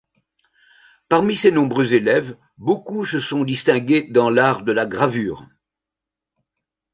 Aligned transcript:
Parmi 1.09 1.35
ses 1.37 1.51
nombreux 1.51 1.93
élèves, 1.93 2.35
beaucoup 2.57 3.05
se 3.05 3.19
sont 3.19 3.43
distingués 3.43 4.01
dans 4.09 4.31
l'art 4.31 4.63
de 4.63 4.71
la 4.71 4.87
gravure. 4.87 5.45